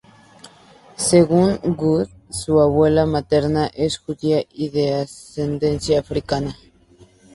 Según 0.97 1.59
Good, 1.77 2.07
su 2.31 2.59
abuela 2.59 3.05
materna 3.05 3.67
es 3.71 3.99
judía 3.99 4.41
y 4.51 4.69
de 4.69 4.95
ascendencia 4.95 5.99
africana. 5.99 6.57